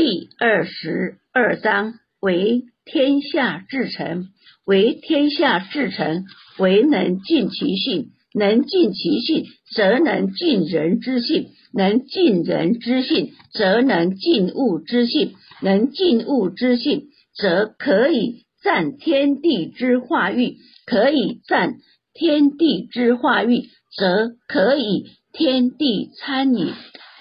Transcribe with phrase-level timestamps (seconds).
[0.00, 4.28] 第二十二章为天下至诚，
[4.64, 6.24] 为天下至诚，
[6.56, 8.10] 为能尽其性。
[8.32, 15.32] 能尽其性，则能尽人之性；能尽人之性，则能尽物之性；
[15.62, 21.74] 能尽物之性，则可以占天地之化育；可以占
[22.14, 23.64] 天地之化育，
[23.96, 26.70] 则可以天地参与。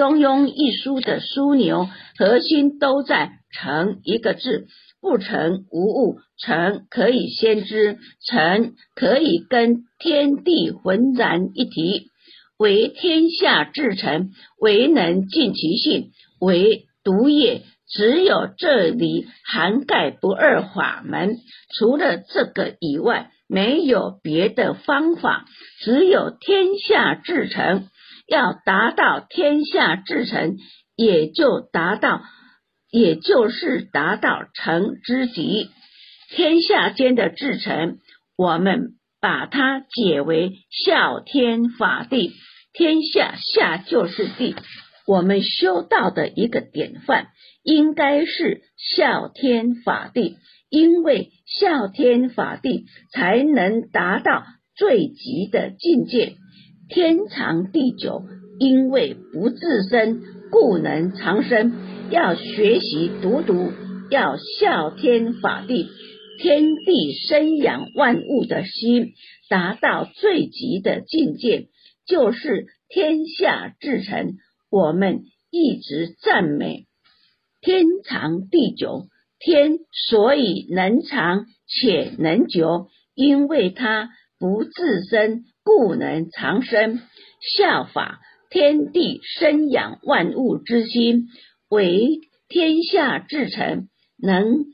[0.00, 1.86] 中庸一书的枢纽
[2.16, 4.66] 核心都在“成”一个字。
[4.98, 12.06] 不成无物，成可以先知，成可以跟天地浑然一体，
[12.58, 17.60] 为天下至诚，唯能尽其性，为独也。
[17.86, 21.36] 只有这里涵盖不二法门，
[21.76, 25.44] 除了这个以外，没有别的方法。
[25.82, 27.88] 只有天下至诚，
[28.30, 30.56] 要达到天下至诚，
[30.96, 32.22] 也就达到。
[32.92, 35.68] 也就是达到成之极，
[36.30, 37.98] 天下间的至诚，
[38.36, 42.32] 我们把它解为孝天法地。
[42.72, 44.56] 天下下就是地，
[45.06, 47.28] 我们修道的一个典范，
[47.62, 50.34] 应该是孝天法地，
[50.68, 54.42] 因为孝天法地才能达到
[54.74, 56.34] 最极的境界。
[56.90, 58.24] 天长地久，
[58.58, 61.72] 因为不自生，故能长生。
[62.10, 63.70] 要学习读读，
[64.10, 65.86] 要孝天法地，
[66.40, 69.12] 天地生养万物的心，
[69.48, 71.68] 达到最极的境界，
[72.08, 74.32] 就是天下至诚。
[74.68, 75.20] 我们
[75.52, 76.86] 一直赞美
[77.60, 79.06] 天长地久，
[79.38, 85.44] 天所以能长且能久，因为它不自生，
[85.76, 87.00] 故能长生。
[87.56, 88.18] 效法
[88.50, 91.28] 天地生养万物之心。
[91.70, 92.18] 为
[92.48, 93.88] 天下至诚，
[94.20, 94.64] 能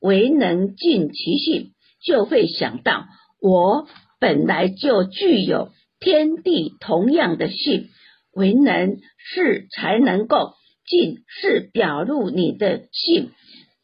[0.00, 1.70] 为能尽其性，
[2.04, 3.06] 就会想到
[3.40, 3.86] 我
[4.18, 7.88] 本来就具有天地同样的性。
[8.34, 10.54] 为能是才能够
[10.86, 13.30] 尽，是表露你的性。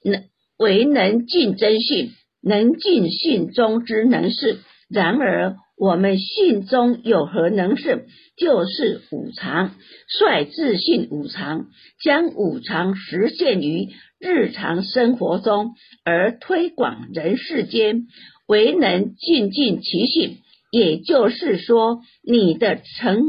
[0.03, 0.25] 能
[0.59, 2.11] 为能尽真性，
[2.43, 4.59] 能尽性中之能事。
[4.91, 5.57] 然而。
[5.79, 8.03] 我们性中有何能胜？
[8.37, 9.75] 就是五常，
[10.09, 11.67] 率自信五常，
[12.03, 13.89] 将五常实现于
[14.19, 15.75] 日常生活中，
[16.05, 18.07] 而推广人世间，
[18.49, 20.39] 唯能尽尽其性。
[20.71, 23.23] 也就是说，你的成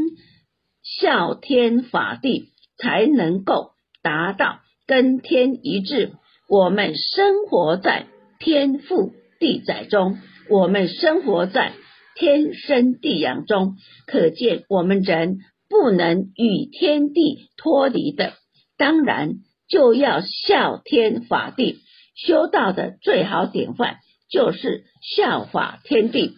[0.84, 3.72] 孝天法地才能够
[4.02, 6.12] 达到跟天一致。
[6.50, 8.08] 我们生活在
[8.40, 10.18] 天赋地载中，
[10.50, 11.74] 我们生活在。
[12.20, 15.38] 天生地养中，可见我们人
[15.70, 18.34] 不能与天地脱离的，
[18.78, 19.36] 当然
[19.70, 21.78] 就要效天法地。
[22.16, 26.34] 修道的最好典范就是效法天地，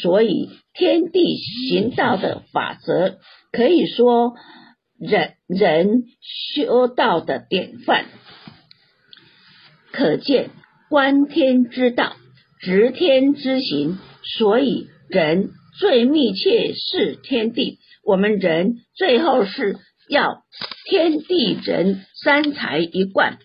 [0.00, 3.18] 所以天地行道的法则
[3.52, 4.32] 可以说
[4.98, 6.04] 人人
[6.56, 8.06] 修道的典范。
[9.92, 10.48] 可见
[10.88, 12.16] 观天之道，
[12.60, 13.98] 执天之行，
[14.38, 14.88] 所以。
[15.08, 19.76] 人最密切是天地，我们人最后是
[20.08, 20.42] 要
[20.86, 23.38] 天地人三才一贯，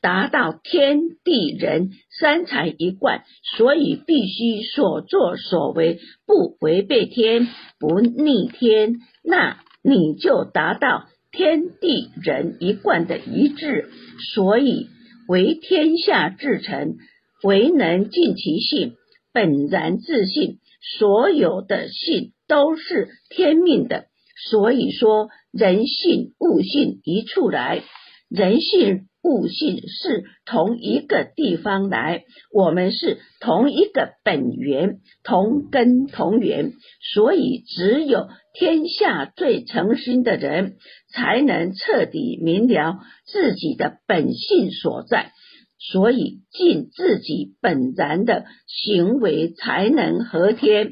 [0.00, 1.90] 达到天地人
[2.20, 3.24] 三才一贯，
[3.56, 7.48] 所以必须所作所为不违背天，
[7.80, 13.90] 不逆天，那你就达到天地人一贯的一致，
[14.34, 14.86] 所以
[15.28, 16.96] 为天下至诚，
[17.42, 18.94] 唯能尽其性，
[19.32, 20.58] 本然自信。
[20.96, 24.06] 所有的性都是天命的，
[24.50, 27.82] 所以说人性物性一处来，
[28.30, 36.72] 人性物性是同一个地方来，我们是同一个本源，同根同源，
[37.14, 40.76] 所以只有天下最诚心的人，
[41.12, 45.32] 才能彻底明了自己的本性所在。
[45.78, 50.90] 所以，尽自己本然的行为，才能和天。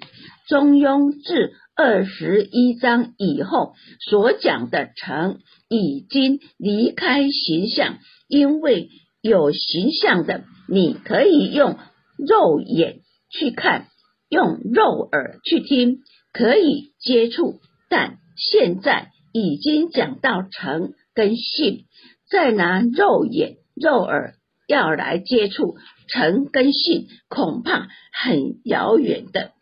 [0.49, 3.75] 中庸至二十一章以后
[4.09, 7.99] 所讲的成，已经离开形象，
[8.29, 8.89] 因为
[9.21, 11.77] 有形象的，你可以用
[12.17, 13.89] 肉眼去看，
[14.29, 15.99] 用肉耳去听，
[16.33, 17.61] 可以接触。
[17.91, 21.87] 但现在已经讲到成跟性，
[22.31, 24.35] 再拿肉眼、肉耳。
[24.67, 25.77] 要来接触
[26.09, 29.53] 诚跟信，恐怕很遥远的。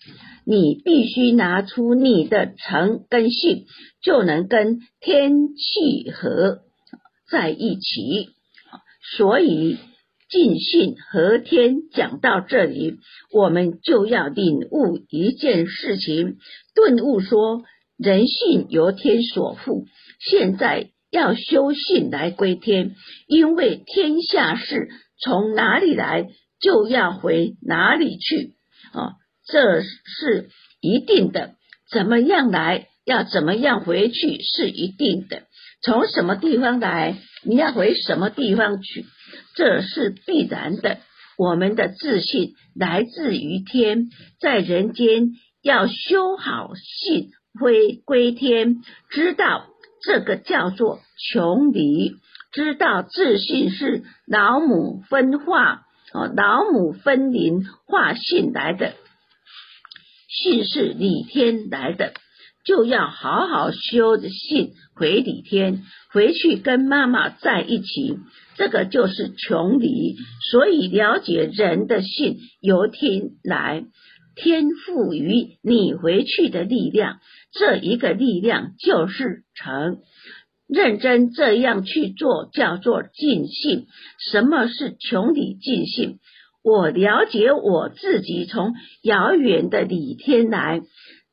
[0.46, 3.64] 你必须拿出你的诚跟信，
[4.02, 6.58] 就能跟天气合
[7.30, 8.28] 在一起。
[9.16, 9.78] 所以
[10.28, 12.96] 尽信和天讲到这里，
[13.32, 16.36] 我们就要领悟一件事情，
[16.74, 17.62] 顿悟说
[17.96, 19.86] 人性由天所赋，
[20.18, 22.96] 现在要修信来归天，
[23.28, 24.88] 因为天下事
[25.22, 26.26] 从哪里来，
[26.60, 28.54] 就要回哪里去
[28.92, 29.14] 啊，
[29.46, 30.48] 这是
[30.80, 31.54] 一定的。
[31.88, 32.88] 怎么样来？
[33.06, 35.42] 要怎么样回去是一定的。
[35.82, 39.04] 从什么地方来，你要回什么地方去，
[39.54, 40.98] 这是必然的。
[41.36, 44.08] 我们的自信来自于天，
[44.40, 45.32] 在人间
[45.62, 47.28] 要修好信，
[47.60, 48.76] 归归天，
[49.10, 49.66] 知道
[50.06, 51.00] 这个叫做
[51.32, 52.16] 穷理，
[52.52, 58.94] 知道自信是老母分化哦，老母分灵化信来的。
[60.28, 62.12] 信是李天来的，
[62.64, 68.18] 就要好好修的信回李天，回去跟妈妈在一起。
[68.56, 70.16] 这个就是穷理，
[70.50, 73.84] 所以了解人的信由天来，
[74.36, 77.18] 天赋予你回去的力量，
[77.52, 79.98] 这一个力量就是成。
[80.66, 83.86] 认真这样去做，叫做尽兴。
[84.30, 86.18] 什么是穷理尽兴？
[86.64, 88.72] 我了解我自己，从
[89.02, 90.80] 遥远的李天来，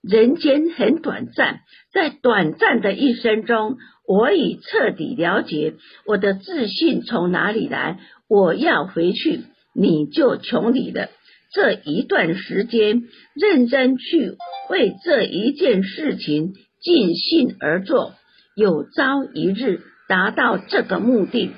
[0.03, 1.61] 人间很短暂，
[1.93, 5.75] 在短暂的一生中，我已彻底了解
[6.05, 7.99] 我的自信从哪里来。
[8.27, 9.39] 我要回去，
[9.73, 11.09] 你就穷理了。
[11.53, 13.03] 这一段时间，
[13.35, 14.35] 认真去
[14.69, 18.13] 为这一件事情尽心而做，
[18.55, 21.51] 有朝一日达到这个目的，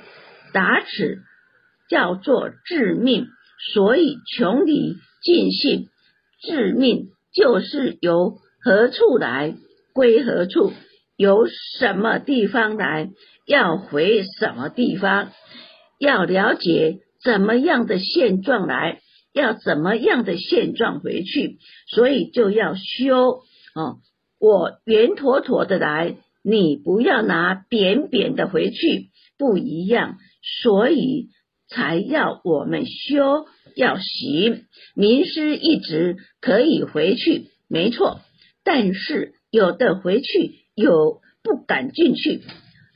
[0.51, 1.19] 达此
[1.89, 3.27] 叫做致命。
[3.73, 5.85] 所以，穷理尽性
[6.41, 9.55] 致命，就是由何处来
[9.93, 10.73] 归何处，
[11.15, 11.47] 由
[11.77, 13.09] 什么地方来
[13.45, 15.31] 要回什么地方，
[15.99, 18.99] 要了解怎么样的现状来，
[19.33, 21.57] 要怎么样的现状回去，
[21.87, 23.41] 所以就要修
[23.75, 23.97] 哦。
[24.39, 30.17] 我圆妥妥的来，你不要拿扁扁的回去，不一样。
[30.61, 31.29] 所以。
[31.69, 34.65] 才要我们修要行，
[34.95, 38.19] 名师一直可以回去，没错。
[38.63, 42.43] 但是有的回去有不敢进去，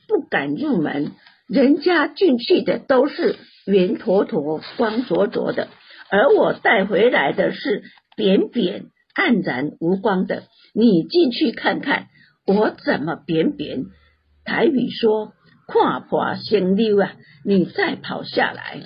[0.06, 1.10] 不敢入门。
[1.48, 3.36] 人家进去的都是
[3.66, 5.66] 圆坨坨、光灼灼的，
[6.10, 7.82] 而我带回来的是
[8.16, 10.44] 扁扁、黯然无光的。
[10.74, 12.06] 你进去看看，
[12.46, 13.86] 我怎么扁扁？
[14.44, 15.32] 台语说。
[15.70, 17.14] 跨破先溜啊！
[17.44, 18.84] 你再跑下来，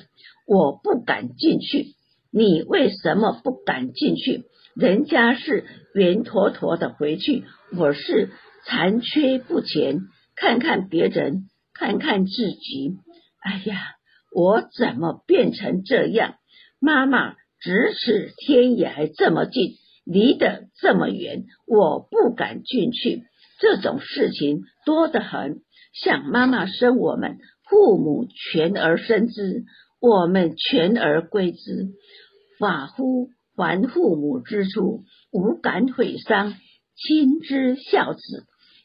[0.48, 1.94] 我不敢进去。
[2.32, 4.46] 你为什么不敢进去？
[4.74, 5.64] 人家是
[5.94, 7.44] 圆坨坨的回去，
[7.78, 8.30] 我是
[8.66, 10.00] 残缺不全。
[10.34, 12.96] 看看别人，看看自己。
[13.44, 13.80] 哎呀，
[14.34, 16.34] 我怎么变成这样？
[16.84, 23.22] 妈妈咫尺天涯这么近，离得这么远，我不敢进去。
[23.60, 25.60] 这种事情多得很。
[25.94, 27.38] 像妈妈生我们，
[27.70, 29.62] 父母全而生之，
[30.00, 31.90] 我们全而归之。
[32.58, 36.52] 法乎还父母之处，无敢毁伤，
[36.96, 38.44] 亲之孝子。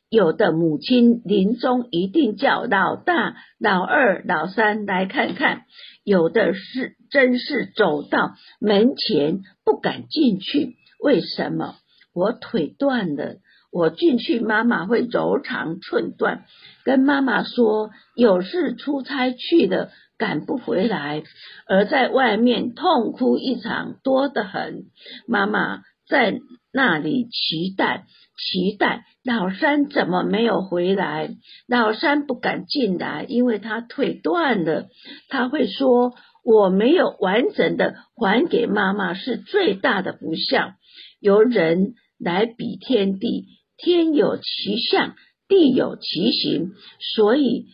[0.09, 5.63] 有的母亲临终一定叫老大、老二、老三来看看，
[6.03, 10.75] 有的是真是走到门前不敢进去。
[11.03, 11.75] 为什么？
[12.13, 13.35] 我腿断了。
[13.69, 16.45] 我进去，妈妈会柔肠寸断，
[16.85, 21.21] 跟妈妈说有事出差去了，赶不回来，
[21.67, 24.85] 而在外面痛哭一场，多得很。
[25.27, 26.39] 妈妈在
[26.77, 28.05] 那里期待，
[28.37, 31.31] 期待老三怎么没有回来？
[31.67, 34.85] 老三不敢进来，因为他腿断了。
[35.27, 36.13] 他会说
[36.45, 40.73] 我没有完整的还给妈妈，是最大的不孝。
[41.19, 43.45] 由人来比天地。
[43.79, 45.15] 天有其相，
[45.47, 46.73] 地有其形，
[47.15, 47.65] 所以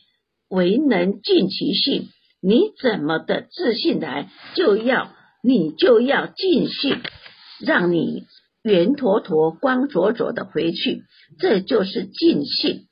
[0.49, 2.07] 唯能尽其性。
[2.41, 5.09] 你怎么的自信来，就要
[5.41, 7.01] 你就要尽兴，
[7.61, 8.25] 让你
[8.63, 11.03] 圆坨坨、光灼灼的回去，
[11.37, 12.85] 这就是尽信。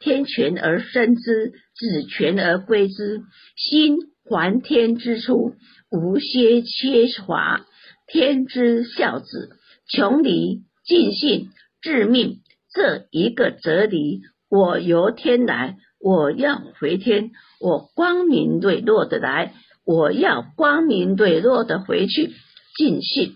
[0.00, 3.22] 天全而生之，子全而归之。
[3.56, 5.54] 心还天之初，
[5.90, 7.60] 无歇切华。
[8.06, 9.50] 天之孝子，
[9.86, 11.50] 穷理尽信，
[11.82, 12.38] 致命。
[12.72, 19.52] 这一个哲理，我由天来，我要回天，我光明磊落的来，
[19.84, 22.32] 我要光明磊落的回去。
[22.76, 23.32] 尽信，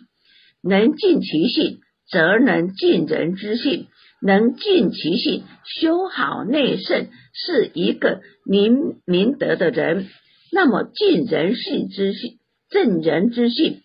[0.63, 1.81] 能尽其性，
[2.13, 3.87] 则能尽人之性；
[4.21, 10.07] 能尽其性，修好内圣，是一个明明德的人。
[10.53, 12.39] 那么尽人性之性，
[12.69, 13.81] 正人之性，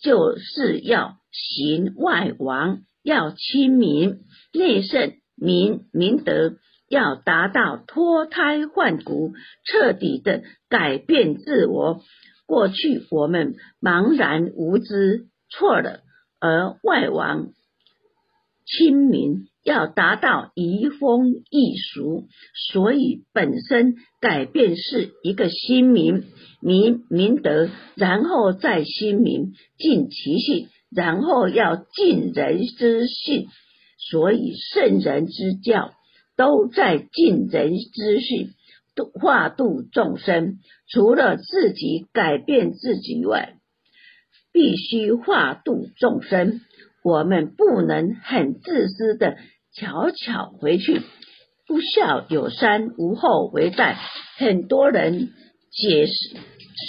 [0.00, 4.18] 就是要行外王，要亲民，
[4.52, 6.54] 内圣明明德，
[6.88, 9.32] 要达到脱胎换骨，
[9.64, 12.02] 彻底的改变自我。
[12.44, 16.00] 过去我们茫然无知，错了，
[16.42, 17.52] 而外王
[18.66, 19.46] 亲民。
[19.64, 22.24] 要达到移风易俗，
[22.68, 26.24] 所以本身改变是一个新民，
[26.60, 33.46] 民民德，然后再新民，尽其性，然后要尽人之性，
[33.98, 35.92] 所以圣人之教
[36.36, 38.50] 都在尽人之性，
[38.96, 40.58] 度化度众生。
[40.88, 43.54] 除了自己改变自己外，
[44.52, 46.60] 必须化度众生。
[47.02, 49.36] 我们不能很自私的。
[49.74, 51.00] 巧巧回去，
[51.66, 53.98] 不孝有三，无后为大。
[54.36, 55.30] 很多人
[55.70, 56.12] 解释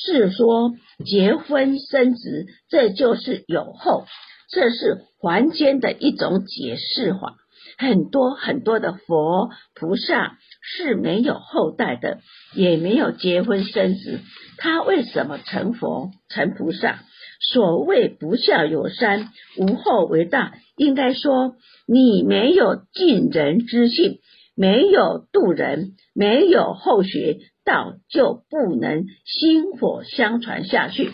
[0.05, 0.73] 是说，
[1.05, 4.03] 结婚生子，这就是有后，
[4.51, 7.37] 这是凡间的一种解释法。
[7.77, 12.19] 很多很多的佛菩萨是没有后代的，
[12.53, 14.19] 也没有结婚生子，
[14.57, 16.99] 他为什么成佛成菩萨？
[17.51, 20.53] 所谓不孝有三，无后为大。
[20.77, 21.55] 应该说，
[21.87, 24.19] 你没有尽人之性，
[24.55, 31.11] 没有度人，没有后学道，就不能薪火相传下去。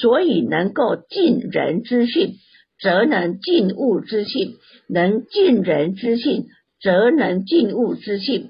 [0.00, 2.34] 所以，能够尽人之性，
[2.80, 4.56] 则能尽物之性；
[4.88, 6.46] 能尽人之性，
[6.80, 8.48] 则能尽物之性。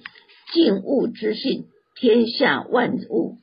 [0.53, 3.39] 尽物之性，天下万物，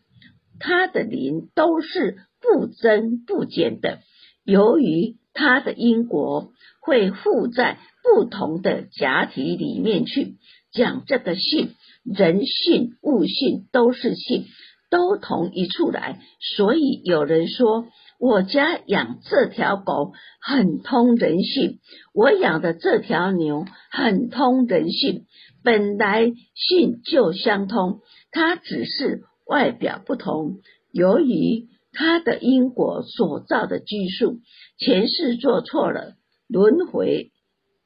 [0.60, 2.18] 它的灵都是。
[2.54, 4.00] 不增不减的，
[4.46, 6.52] 由于它的因果
[6.82, 10.38] 会附在不同的假体里面去
[10.72, 11.72] 讲这个性，
[12.06, 14.46] 人性、物性都是性，
[14.90, 16.22] 都同一处来。
[16.56, 17.86] 所以有人说，
[18.18, 21.80] 我家养这条狗很通人性，
[22.14, 25.26] 我养的这条牛很通人性，
[25.64, 28.00] 本来性就相通，
[28.32, 30.60] 它只是外表不同，
[30.94, 31.68] 由于。
[31.98, 34.38] 他的因果所造的拘束，
[34.78, 36.14] 前世做错了，
[36.48, 37.32] 轮回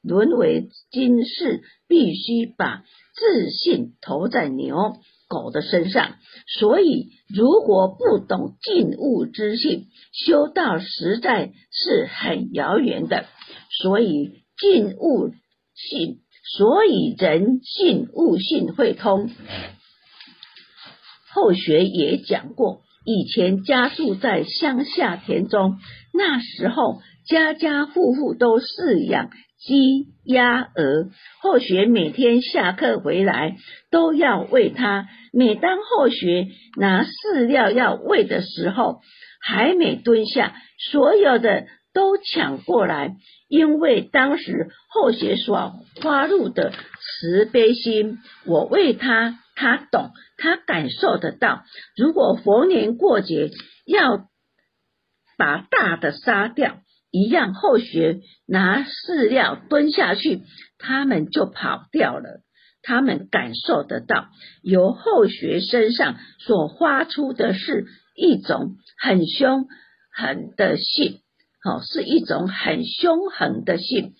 [0.02, 4.96] 沦为今世，必须把自信投在牛
[5.28, 6.16] 狗的身上。
[6.58, 13.24] 所以，如果不懂静物之性，修道实在是很遥远的。
[13.80, 15.30] 所以，静物
[15.74, 16.18] 性，
[16.58, 19.30] 所以人性物性会通。
[21.32, 22.82] 后学也讲过。
[23.04, 25.78] 以前家住在乡下田中，
[26.12, 31.10] 那时候家家户户都饲养鸡、鸭、鹅。
[31.40, 33.56] 后学每天下课回来
[33.90, 35.08] 都要喂它。
[35.32, 36.46] 每当后学
[36.78, 39.00] 拿饲料要喂的时候，
[39.40, 40.54] 还没蹲下，
[40.90, 43.16] 所有的都抢过来，
[43.48, 49.38] 因为当时后学所花入的慈悲心，我喂它。
[49.54, 51.64] 他懂，他感受得到。
[51.96, 53.50] 如果逢年过节
[53.86, 54.28] 要
[55.36, 56.78] 把大的杀掉，
[57.10, 60.42] 一样后学拿饲料蹲下去，
[60.78, 62.40] 他们就跑掉了。
[62.82, 64.28] 他们感受得到，
[64.62, 69.66] 由后学身上所发出的是一种很凶
[70.10, 71.20] 狠的性，
[71.62, 74.14] 好，是一种很凶狠的性。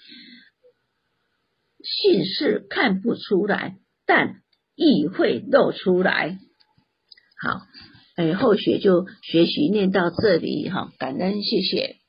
[1.82, 4.41] 性是看不出来，但。
[4.82, 6.38] 意会露出来，
[7.40, 7.60] 好，
[8.16, 12.01] 哎，后学就学习念到这里哈，感恩谢谢。